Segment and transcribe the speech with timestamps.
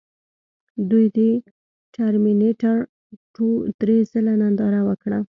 [0.89, 1.19] دوی د
[1.95, 2.77] ټرمینیټر
[3.35, 3.47] ټو
[3.81, 5.19] درې ځله ننداره وکړه